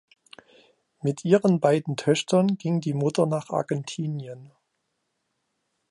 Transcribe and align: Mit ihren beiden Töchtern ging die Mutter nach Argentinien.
Mit 1.03 1.25
ihren 1.25 1.59
beiden 1.59 1.95
Töchtern 1.95 2.57
ging 2.57 2.81
die 2.81 2.95
Mutter 2.95 3.27
nach 3.27 3.51
Argentinien. 3.51 4.51